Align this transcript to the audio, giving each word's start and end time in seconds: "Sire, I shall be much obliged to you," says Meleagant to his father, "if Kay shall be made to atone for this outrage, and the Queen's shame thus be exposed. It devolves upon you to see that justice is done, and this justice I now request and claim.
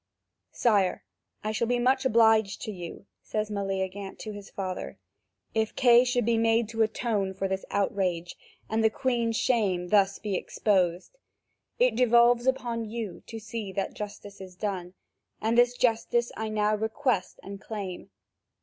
"Sire, 0.51 1.03
I 1.43 1.51
shall 1.51 1.67
be 1.67 1.77
much 1.77 2.05
obliged 2.05 2.59
to 2.63 2.71
you," 2.71 3.05
says 3.21 3.51
Meleagant 3.51 4.17
to 4.21 4.31
his 4.31 4.49
father, 4.49 4.97
"if 5.53 5.75
Kay 5.75 6.03
shall 6.05 6.23
be 6.23 6.39
made 6.39 6.67
to 6.69 6.81
atone 6.81 7.35
for 7.35 7.47
this 7.47 7.65
outrage, 7.69 8.35
and 8.67 8.83
the 8.83 8.89
Queen's 8.89 9.37
shame 9.37 9.89
thus 9.89 10.17
be 10.17 10.33
exposed. 10.33 11.19
It 11.77 11.95
devolves 11.95 12.47
upon 12.47 12.89
you 12.89 13.21
to 13.27 13.37
see 13.37 13.71
that 13.73 13.93
justice 13.93 14.41
is 14.41 14.55
done, 14.55 14.95
and 15.39 15.55
this 15.55 15.77
justice 15.77 16.31
I 16.35 16.49
now 16.49 16.73
request 16.75 17.39
and 17.43 17.61
claim. 17.61 18.09